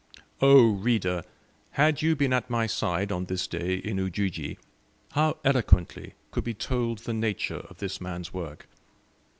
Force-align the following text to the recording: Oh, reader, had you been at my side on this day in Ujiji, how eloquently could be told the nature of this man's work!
Oh, 0.41 0.71
reader, 0.71 1.21
had 1.73 2.01
you 2.01 2.15
been 2.15 2.33
at 2.33 2.49
my 2.49 2.65
side 2.65 3.11
on 3.11 3.25
this 3.25 3.45
day 3.45 3.75
in 3.75 3.99
Ujiji, 3.99 4.57
how 5.11 5.37
eloquently 5.43 6.15
could 6.31 6.43
be 6.43 6.55
told 6.55 6.97
the 6.97 7.13
nature 7.13 7.59
of 7.69 7.77
this 7.77 8.01
man's 8.01 8.33
work! 8.33 8.67